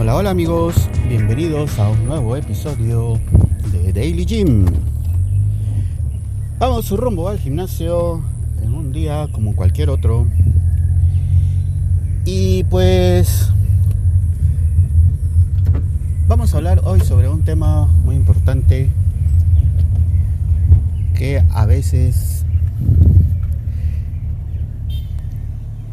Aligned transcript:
Hola 0.00 0.30
amigos, 0.30 0.88
bienvenidos 1.08 1.76
a 1.80 1.88
un 1.88 2.06
nuevo 2.06 2.36
episodio 2.36 3.18
de 3.72 3.92
Daily 3.92 4.24
Gym. 4.24 4.64
Vamos 6.60 6.84
su 6.84 6.96
rumbo 6.96 7.28
al 7.28 7.40
gimnasio 7.40 8.22
en 8.62 8.74
un 8.74 8.92
día 8.92 9.26
como 9.32 9.56
cualquier 9.56 9.90
otro. 9.90 10.28
Y 12.24 12.62
pues 12.64 13.50
vamos 16.28 16.54
a 16.54 16.58
hablar 16.58 16.80
hoy 16.84 17.00
sobre 17.00 17.28
un 17.28 17.42
tema 17.42 17.86
muy 18.04 18.14
importante 18.14 18.90
que 21.16 21.42
a 21.50 21.66
veces 21.66 22.44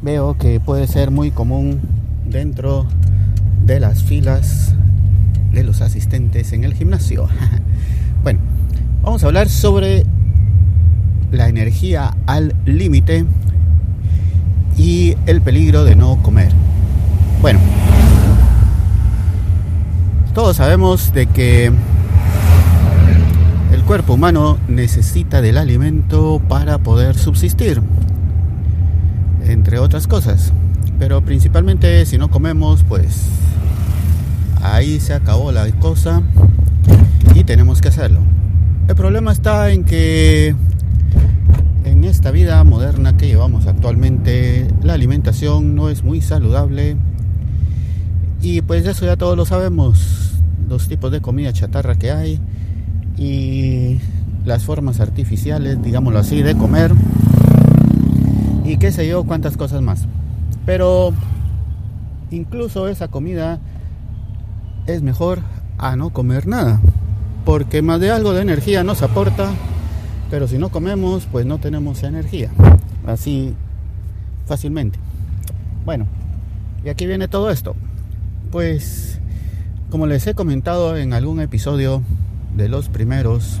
veo 0.00 0.38
que 0.38 0.58
puede 0.58 0.86
ser 0.86 1.10
muy 1.10 1.30
común 1.30 1.80
dentro 2.24 2.84
de 2.84 3.19
las 3.78 4.02
filas 4.02 4.74
de 5.52 5.62
los 5.62 5.80
asistentes 5.80 6.52
en 6.52 6.64
el 6.64 6.74
gimnasio. 6.74 7.28
bueno, 8.24 8.40
vamos 9.02 9.22
a 9.22 9.26
hablar 9.26 9.48
sobre 9.48 10.04
la 11.30 11.48
energía 11.48 12.16
al 12.26 12.54
límite 12.64 13.24
y 14.76 15.14
el 15.26 15.40
peligro 15.40 15.84
de 15.84 15.94
no 15.94 16.20
comer. 16.22 16.52
Bueno, 17.40 17.60
todos 20.34 20.56
sabemos 20.56 21.12
de 21.12 21.26
que 21.26 21.66
el 23.72 23.82
cuerpo 23.84 24.14
humano 24.14 24.58
necesita 24.68 25.42
del 25.42 25.58
alimento 25.58 26.40
para 26.48 26.78
poder 26.78 27.16
subsistir, 27.16 27.82
entre 29.46 29.78
otras 29.78 30.06
cosas. 30.06 30.52
Pero 30.98 31.22
principalmente 31.22 32.04
si 32.04 32.18
no 32.18 32.30
comemos, 32.30 32.84
pues 32.84 33.26
ahí 34.62 35.00
se 35.00 35.14
acabó 35.14 35.52
la 35.52 35.70
cosa 35.72 36.22
y 37.34 37.44
tenemos 37.44 37.80
que 37.80 37.88
hacerlo. 37.88 38.20
El 38.88 38.94
problema 38.94 39.32
está 39.32 39.70
en 39.70 39.84
que 39.84 40.54
en 41.84 42.04
esta 42.04 42.30
vida 42.30 42.62
moderna 42.64 43.16
que 43.16 43.26
llevamos 43.26 43.66
actualmente, 43.66 44.68
la 44.82 44.94
alimentación 44.94 45.74
no 45.74 45.88
es 45.88 46.02
muy 46.02 46.20
saludable 46.20 46.96
y 48.42 48.62
pues 48.62 48.86
eso 48.86 49.06
ya 49.06 49.16
todos 49.16 49.36
lo 49.36 49.44
sabemos, 49.44 50.32
los 50.68 50.88
tipos 50.88 51.12
de 51.12 51.20
comida 51.20 51.52
chatarra 51.52 51.94
que 51.96 52.10
hay 52.10 52.40
y 53.16 54.00
las 54.44 54.64
formas 54.64 55.00
artificiales, 55.00 55.82
digámoslo 55.82 56.18
así, 56.18 56.42
de 56.42 56.56
comer 56.56 56.92
y 58.64 58.76
qué 58.78 58.92
sé 58.92 59.06
yo, 59.06 59.24
cuántas 59.24 59.56
cosas 59.56 59.82
más. 59.82 60.06
Pero 60.64 61.12
incluso 62.30 62.88
esa 62.88 63.08
comida 63.08 63.58
es 64.86 65.02
mejor 65.02 65.40
a 65.78 65.96
no 65.96 66.10
comer 66.10 66.46
nada, 66.46 66.80
porque 67.44 67.82
más 67.82 68.00
de 68.00 68.10
algo 68.10 68.32
de 68.32 68.42
energía 68.42 68.84
nos 68.84 69.02
aporta, 69.02 69.50
pero 70.30 70.46
si 70.46 70.58
no 70.58 70.68
comemos, 70.68 71.26
pues 71.30 71.46
no 71.46 71.58
tenemos 71.58 72.02
energía, 72.02 72.50
así 73.06 73.54
fácilmente. 74.46 74.98
Bueno, 75.84 76.06
y 76.84 76.88
aquí 76.88 77.06
viene 77.06 77.28
todo 77.28 77.50
esto. 77.50 77.74
Pues, 78.50 79.20
como 79.90 80.06
les 80.06 80.26
he 80.26 80.34
comentado 80.34 80.96
en 80.96 81.12
algún 81.12 81.40
episodio 81.40 82.02
de 82.56 82.68
los 82.68 82.88
primeros, 82.88 83.60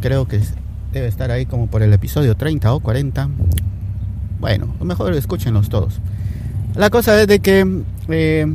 creo 0.00 0.26
que 0.26 0.40
debe 0.92 1.06
estar 1.08 1.30
ahí 1.30 1.46
como 1.46 1.66
por 1.66 1.82
el 1.82 1.92
episodio 1.92 2.36
30 2.36 2.72
o 2.72 2.80
40. 2.80 3.28
Bueno, 4.40 4.74
mejor 4.80 5.14
escúchenlos 5.14 5.68
todos. 5.68 6.00
La 6.76 6.90
cosa 6.90 7.20
es 7.20 7.26
de 7.26 7.38
que 7.38 7.82
eh, 8.08 8.46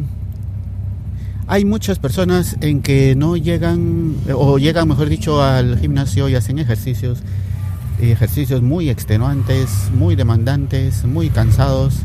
hay 1.49 1.65
muchas 1.65 1.97
personas 1.97 2.57
en 2.61 2.83
que 2.83 3.15
no 3.15 3.35
llegan, 3.35 4.15
o 4.35 4.59
llegan, 4.59 4.87
mejor 4.87 5.09
dicho, 5.09 5.41
al 5.41 5.79
gimnasio 5.79 6.29
y 6.29 6.35
hacen 6.35 6.59
ejercicios, 6.59 7.23
ejercicios 7.99 8.61
muy 8.61 8.87
extenuantes, 8.87 9.89
muy 9.95 10.15
demandantes, 10.15 11.05
muy 11.05 11.31
cansados, 11.31 12.03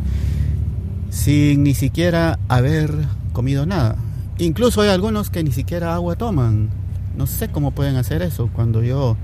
sin 1.10 1.62
ni 1.62 1.74
siquiera 1.74 2.38
haber 2.48 2.90
comido 3.34 3.66
nada. 3.66 3.96
Incluso 4.38 4.80
hay 4.80 4.88
algunos 4.88 5.28
que 5.28 5.44
ni 5.44 5.52
siquiera 5.52 5.94
agua 5.94 6.16
toman. 6.16 6.70
No 7.14 7.26
sé 7.26 7.48
cómo 7.48 7.72
pueden 7.72 7.96
hacer 7.96 8.22
eso 8.22 8.48
cuando 8.50 8.82
yo 8.82 9.18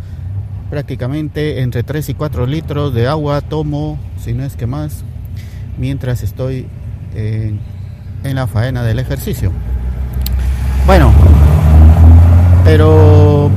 prácticamente 0.69 1.63
entre 1.63 1.83
3 1.83 2.11
y 2.11 2.15
4 2.15 2.47
litros 2.47 2.93
de 2.93 3.09
agua 3.09 3.41
tomo, 3.41 3.99
si 4.23 4.35
no 4.35 4.45
es 4.45 4.55
que 4.55 4.67
más, 4.67 5.03
mientras 5.79 6.23
estoy 6.23 6.67
en, 7.15 7.59
en 8.23 8.35
la 8.35 8.47
faena 8.47 8.83
del 8.83 8.99
ejercicio. 8.99 9.51
Bueno, 10.91 11.13
pero 12.65 13.49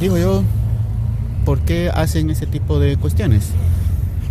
digo 0.00 0.16
yo, 0.16 0.42
¿por 1.44 1.58
qué 1.58 1.90
hacen 1.94 2.30
ese 2.30 2.46
tipo 2.46 2.80
de 2.80 2.96
cuestiones? 2.96 3.50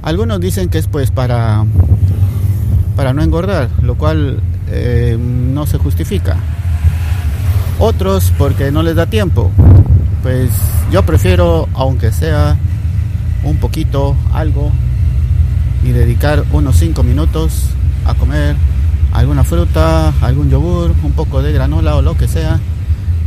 Algunos 0.01 0.39
dicen 0.39 0.67
que 0.67 0.79
es 0.79 0.87
pues 0.87 1.11
para 1.11 1.63
para 2.95 3.13
no 3.13 3.21
engordar, 3.21 3.69
lo 3.83 3.99
cual 3.99 4.39
eh, 4.67 5.15
no 5.19 5.67
se 5.67 5.77
justifica. 5.77 6.37
Otros 7.77 8.33
porque 8.35 8.71
no 8.71 8.81
les 8.81 8.95
da 8.95 9.05
tiempo. 9.05 9.51
Pues 10.23 10.49
yo 10.91 11.05
prefiero, 11.05 11.69
aunque 11.75 12.11
sea 12.11 12.57
un 13.43 13.57
poquito, 13.57 14.15
algo, 14.33 14.71
y 15.83 15.91
dedicar 15.91 16.45
unos 16.51 16.77
5 16.77 17.03
minutos 17.03 17.65
a 18.05 18.15
comer 18.15 18.55
alguna 19.11 19.43
fruta, 19.43 20.13
algún 20.21 20.49
yogur, 20.49 20.93
un 21.03 21.11
poco 21.13 21.41
de 21.41 21.51
granola 21.51 21.95
o 21.95 22.01
lo 22.01 22.17
que 22.17 22.27
sea, 22.27 22.59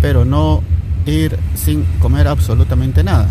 pero 0.00 0.24
no 0.24 0.62
ir 1.06 1.38
sin 1.54 1.84
comer 2.00 2.28
absolutamente 2.28 3.02
nada. 3.02 3.28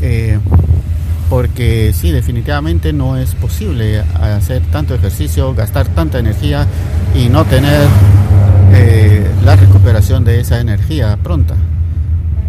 Eh, 0.00 0.38
porque 1.28 1.92
sí, 1.92 2.10
definitivamente 2.10 2.92
no 2.92 3.16
es 3.16 3.34
posible 3.34 4.00
hacer 4.00 4.62
tanto 4.72 4.94
ejercicio, 4.94 5.54
gastar 5.54 5.86
tanta 5.88 6.18
energía 6.18 6.66
y 7.14 7.28
no 7.28 7.44
tener 7.44 7.86
eh, 8.72 9.30
la 9.44 9.56
recuperación 9.56 10.24
de 10.24 10.40
esa 10.40 10.60
energía 10.60 11.18
pronta. 11.22 11.54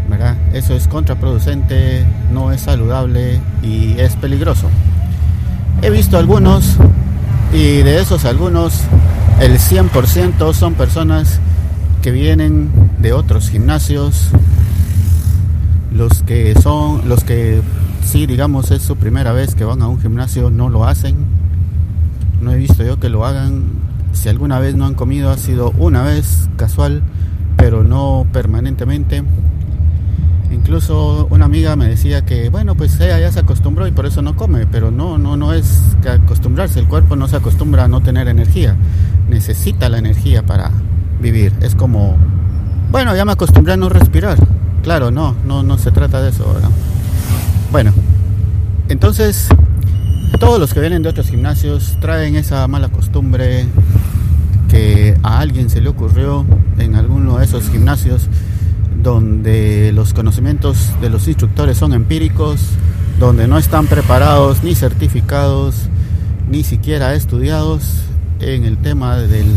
¿verdad? 0.10 0.36
Eso 0.54 0.74
es 0.74 0.88
contraproducente, 0.88 2.04
no 2.32 2.52
es 2.52 2.62
saludable 2.62 3.40
y 3.62 4.00
es 4.00 4.16
peligroso. 4.16 4.68
He 5.82 5.90
visto 5.90 6.18
algunos 6.18 6.78
y 7.54 7.78
de 7.82 8.00
esos 8.00 8.26
algunos, 8.26 8.82
el 9.40 9.58
100% 9.58 10.54
son 10.54 10.74
personas 10.76 11.40
que 12.02 12.12
vienen 12.12 12.70
de 13.00 13.14
otros 13.14 13.50
gimnasios, 13.50 14.30
los 15.92 16.24
que 16.24 16.54
son, 16.62 17.08
los 17.10 17.24
que 17.24 17.62
sí, 18.06 18.26
digamos, 18.26 18.72
es 18.72 18.82
su 18.82 18.96
primera 18.96 19.34
vez 19.34 19.56
que 19.56 19.64
van 19.64 19.82
a 19.82 19.88
un 19.88 20.00
gimnasio, 20.00 20.50
no 20.50 20.70
lo 20.70 20.86
hacen. 20.86 21.16
No 22.42 22.52
he 22.52 22.58
visto 22.58 22.84
yo 22.84 23.00
que 23.00 23.10
lo 23.10 23.26
hagan. 23.26 23.66
Si 24.14 24.30
alguna 24.30 24.60
vez 24.60 24.76
no 24.76 24.86
han 24.86 24.96
comido, 24.96 25.30
ha 25.30 25.38
sido 25.38 25.72
una 25.78 26.04
vez 26.04 26.50
casual, 26.56 27.04
pero 27.58 27.84
no 27.84 28.26
permanentemente. 28.32 29.24
Incluso 30.70 31.26
una 31.32 31.46
amiga 31.46 31.76
me 31.76 31.88
decía 31.88 32.24
que, 32.24 32.50
bueno, 32.50 32.76
pues 32.76 33.00
ella 33.00 33.20
ya 33.20 33.32
se 33.32 33.40
acostumbró 33.40 33.88
y 33.88 33.92
por 33.92 34.06
eso 34.06 34.22
no 34.22 34.36
come, 34.36 34.68
pero 34.68 34.92
no, 34.92 35.18
no, 35.18 35.36
no 35.36 35.52
es 35.52 35.82
que 36.04 36.10
acostumbrarse, 36.10 36.80
el 36.80 36.88
cuerpo 36.88 37.16
no 37.16 37.28
se 37.28 37.38
acostumbra 37.38 37.86
a 37.86 37.88
no 37.88 38.02
tener 38.02 38.28
energía, 38.28 38.76
necesita 39.28 39.90
la 39.90 39.98
energía 39.98 40.46
para 40.46 40.70
vivir. 41.20 41.54
Es 41.62 41.74
como, 41.74 42.18
bueno, 42.92 43.16
ya 43.16 43.26
me 43.26 43.32
acostumbré 43.32 43.74
a 43.74 43.78
no 43.78 43.90
respirar. 43.90 44.38
Claro, 44.84 45.10
no, 45.10 45.36
no, 45.44 45.64
no 45.64 45.80
se 45.80 45.90
trata 45.90 46.22
de 46.22 46.30
eso. 46.30 46.46
Bueno, 47.72 47.92
entonces 48.90 49.50
todos 50.40 50.60
los 50.60 50.72
que 50.76 50.82
vienen 50.82 51.02
de 51.02 51.10
otros 51.10 51.30
gimnasios 51.30 51.98
traen 52.00 52.36
esa 52.36 52.68
mala 52.68 52.90
costumbre 52.90 53.66
que 54.70 55.18
a 55.24 55.40
alguien 55.40 55.72
se 55.72 55.82
le 55.82 55.90
ocurrió 55.90 56.46
en 56.78 56.94
alguno 56.94 57.40
de 57.40 57.46
esos 57.46 57.72
gimnasios 57.72 58.30
donde 59.02 59.92
los 59.94 60.14
conocimientos 60.14 60.92
de 61.02 61.10
los 61.10 61.28
instructores 61.28 61.78
son 61.78 61.94
empíricos, 61.94 62.62
donde 63.20 63.48
no 63.48 63.58
están 63.58 63.88
preparados 63.88 64.64
ni 64.64 64.76
certificados, 64.76 65.76
ni 66.50 66.64
siquiera 66.64 67.14
estudiados 67.14 68.04
en 68.40 68.66
el 68.66 68.78
tema 68.78 69.18
del 69.18 69.48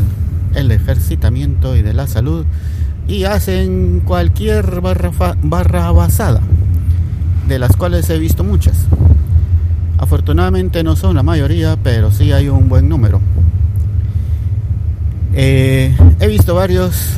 el 0.54 0.70
ejercitamiento 0.70 1.76
y 1.76 1.82
de 1.82 1.94
la 1.94 2.06
salud 2.06 2.44
y 3.08 3.24
hacen 3.24 4.00
cualquier 4.04 4.80
barra, 4.80 5.10
barra 5.42 5.90
basada, 5.92 6.40
de 7.48 7.58
las 7.58 7.76
cuales 7.76 8.08
he 8.10 8.18
visto 8.18 8.44
muchas. 8.44 8.86
Afortunadamente 9.98 10.82
no 10.82 10.96
son 10.96 11.16
la 11.16 11.22
mayoría, 11.22 11.76
pero 11.82 12.10
sí 12.10 12.32
hay 12.32 12.48
un 12.48 12.68
buen 12.68 12.88
número. 12.88 13.20
Eh, 15.34 15.96
he 16.20 16.26
visto 16.26 16.54
varios 16.54 17.16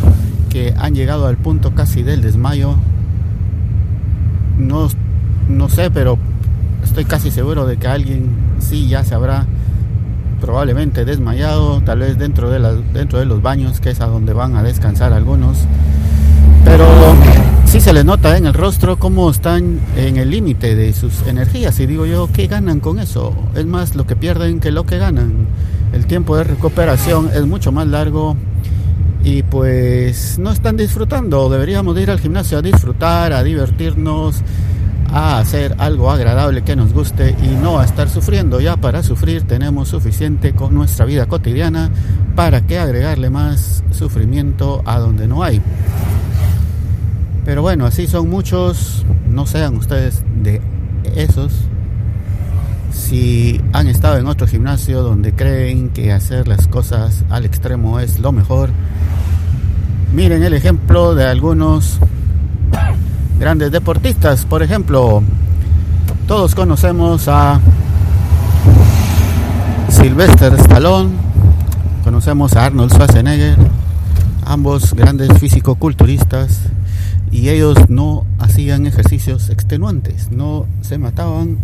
que 0.55 0.73
han 0.79 0.95
llegado 0.95 1.27
al 1.27 1.37
punto 1.37 1.75
casi 1.75 2.05
del 2.05 2.23
desmayo. 2.23 2.77
No, 4.57 4.89
no 5.49 5.69
sé, 5.69 5.91
pero 5.91 6.17
estoy 6.85 7.07
casi 7.07 7.33
seguro 7.33 7.67
de 7.67 7.77
que 7.77 7.89
alguien 7.89 8.29
sí 8.61 8.87
ya 8.87 9.03
se 9.03 9.17
habrá 9.17 9.47
probablemente 10.41 11.05
desmayado, 11.05 11.81
tal 11.81 11.99
vez 11.99 12.19
dentro 12.19 12.51
de, 12.51 12.85
dentro 12.93 13.19
de 13.19 13.25
los 13.25 13.43
baños, 13.43 13.81
que 13.81 13.91
es 13.91 14.01
a 14.01 14.07
donde 14.07 14.33
van 14.33 14.55
a 14.55 14.63
descansar 14.63 15.13
algunos. 15.13 15.59
Pero 16.65 16.87
sí 17.65 17.81
se 17.81 17.93
les 17.93 18.05
nota 18.05 18.37
en 18.39 18.47
el 18.47 18.55
rostro 18.55 18.97
cómo 18.97 19.29
están 19.29 19.81
en 19.97 20.19
el 20.19 20.31
límite 20.31 20.77
de 20.77 20.93
sus 20.93 21.27
energías. 21.27 21.81
Y 21.81 21.87
digo 21.87 22.07
yo, 22.07 22.29
¿qué 22.33 22.47
ganan 22.47 22.79
con 22.79 23.01
eso? 23.01 23.35
Es 23.57 23.67
más 23.67 23.97
lo 23.97 24.07
que 24.07 24.15
pierden 24.15 24.61
que 24.61 24.71
lo 24.71 24.87
que 24.87 24.99
ganan. 24.99 25.49
El 25.93 26.07
tiempo 26.07 26.37
de 26.37 26.45
recuperación 26.45 27.31
es 27.35 27.45
mucho 27.45 27.73
más 27.73 27.89
largo 27.89 28.37
y 29.25 29.43
pues 29.43 30.39
no 30.39 30.53
están 30.53 30.77
disfrutando. 30.77 31.49
Deberíamos 31.49 31.99
ir 31.99 32.11
al 32.11 32.21
gimnasio 32.21 32.59
a 32.59 32.63
disfrutar, 32.63 33.33
a 33.33 33.43
divertirnos, 33.43 34.43
a 35.11 35.39
hacer 35.39 35.75
algo 35.79 36.11
agradable 36.11 36.63
que 36.63 36.77
nos 36.77 36.93
guste 36.93 37.35
y 37.43 37.49
no 37.49 37.79
a 37.79 37.85
estar 37.85 38.11
sufriendo. 38.11 38.61
Ya 38.61 38.77
para 38.77 39.03
sufrir 39.03 39.45
tenemos 39.45 39.89
suficiente 39.89 40.53
con 40.53 40.75
nuestra 40.75 41.07
vida 41.07 41.27
cotidiana 41.27 41.91
para 42.37 42.67
que 42.67 42.79
agregarle 42.79 43.31
más 43.31 43.83
sufrimiento 43.91 44.83
a 44.85 44.99
donde 44.99 45.27
no 45.27 45.43
hay. 45.43 45.63
Pero 47.47 47.63
bueno, 47.63 47.87
así 47.87 48.07
son 48.07 48.29
muchos, 48.29 49.07
no 49.29 49.47
sean 49.47 49.77
ustedes 49.77 50.23
de 50.43 50.61
esos. 51.17 51.53
Si 52.93 53.61
han 53.73 53.89
estado 53.89 54.19
en 54.19 54.27
otro 54.27 54.47
gimnasio 54.47 55.03
donde 55.03 55.33
creen 55.33 55.89
que 55.91 56.13
hacer 56.13 56.47
las 56.47 56.69
cosas 56.69 57.25
al 57.29 57.45
extremo 57.45 58.01
es 58.01 58.19
lo 58.19 58.33
mejor, 58.33 58.71
Miren 60.15 60.45
el 60.45 60.55
ejemplo 60.55 61.17
de 61.17 61.25
algunos 61.25 61.99
grandes 63.41 63.73
deportistas. 63.73 64.47
Por 64.47 64.63
ejemplo, 64.63 65.25
todos 66.29 66.55
conocemos 66.55 67.27
a 67.27 67.61
Sylvester 69.89 70.55
Stallone, 70.55 71.11
conocemos 72.05 72.55
a 72.55 72.67
Arnold 72.67 72.93
Schwarzenegger, 72.93 73.59
ambos 74.47 74.95
grandes 74.95 75.37
físico-culturistas, 75.41 76.61
y 77.33 77.49
ellos 77.49 77.77
no 77.91 78.25
hacían 78.39 78.87
ejercicios 78.87 79.51
extenuantes, 79.51 80.31
no 80.31 80.67
se 80.81 80.97
mataban, 80.97 81.59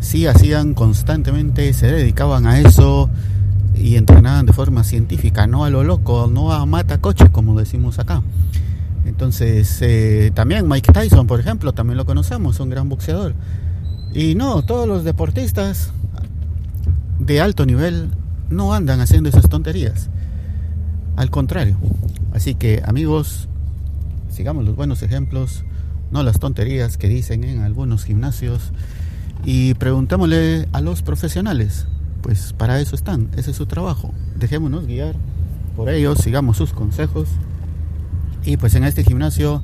sí 0.00 0.26
hacían 0.26 0.74
constantemente, 0.74 1.72
se 1.72 1.86
dedicaban 1.86 2.48
a 2.48 2.58
eso, 2.58 3.08
y 3.74 3.96
entrenaban 3.96 4.46
de 4.46 4.52
forma 4.52 4.84
científica, 4.84 5.46
no 5.46 5.64
a 5.64 5.70
lo 5.70 5.84
loco, 5.84 6.28
no 6.32 6.52
a 6.52 6.64
mata 6.66 6.98
coche 6.98 7.30
como 7.30 7.58
decimos 7.58 7.98
acá. 7.98 8.22
Entonces, 9.04 9.78
eh, 9.82 10.30
también 10.34 10.66
Mike 10.68 10.92
Tyson, 10.92 11.26
por 11.26 11.40
ejemplo, 11.40 11.72
también 11.72 11.96
lo 11.96 12.06
conocemos, 12.06 12.58
un 12.60 12.70
gran 12.70 12.88
boxeador. 12.88 13.34
Y 14.14 14.34
no, 14.34 14.62
todos 14.62 14.88
los 14.88 15.04
deportistas 15.04 15.92
de 17.18 17.40
alto 17.40 17.66
nivel 17.66 18.10
no 18.50 18.74
andan 18.74 19.00
haciendo 19.00 19.28
esas 19.28 19.48
tonterías. 19.48 20.08
Al 21.16 21.30
contrario. 21.30 21.76
Así 22.32 22.54
que, 22.54 22.82
amigos, 22.84 23.48
sigamos 24.28 24.64
los 24.64 24.74
buenos 24.74 25.02
ejemplos, 25.02 25.64
no 26.10 26.22
las 26.22 26.38
tonterías 26.40 26.96
que 26.96 27.08
dicen 27.08 27.44
en 27.44 27.60
algunos 27.60 28.04
gimnasios. 28.04 28.72
Y 29.44 29.74
preguntémosle 29.74 30.68
a 30.72 30.80
los 30.80 31.02
profesionales, 31.02 31.86
pues 32.24 32.54
para 32.54 32.80
eso 32.80 32.96
están, 32.96 33.28
ese 33.36 33.50
es 33.50 33.56
su 33.58 33.66
trabajo. 33.66 34.10
Dejémonos 34.34 34.86
guiar 34.86 35.14
por 35.76 35.90
ellos, 35.90 36.18
sigamos 36.20 36.56
sus 36.56 36.72
consejos. 36.72 37.28
Y 38.44 38.56
pues 38.56 38.74
en 38.76 38.84
este 38.84 39.04
gimnasio 39.04 39.62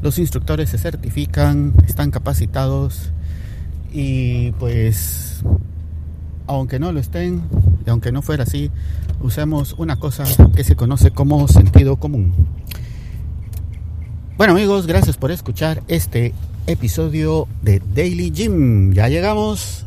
los 0.00 0.20
instructores 0.20 0.70
se 0.70 0.78
certifican, 0.78 1.74
están 1.88 2.12
capacitados 2.12 3.10
y 3.92 4.52
pues 4.52 5.42
aunque 6.46 6.78
no 6.78 6.92
lo 6.92 7.00
estén, 7.00 7.42
y 7.84 7.90
aunque 7.90 8.12
no 8.12 8.22
fuera 8.22 8.44
así, 8.44 8.70
usemos 9.20 9.74
una 9.76 9.96
cosa 9.96 10.24
que 10.54 10.62
se 10.62 10.76
conoce 10.76 11.10
como 11.10 11.48
sentido 11.48 11.96
común. 11.96 12.32
Bueno 14.36 14.52
amigos, 14.52 14.86
gracias 14.86 15.16
por 15.16 15.32
escuchar 15.32 15.82
este 15.88 16.34
episodio 16.68 17.48
de 17.62 17.82
Daily 17.94 18.30
Gym. 18.30 18.92
Ya 18.92 19.08
llegamos 19.08 19.86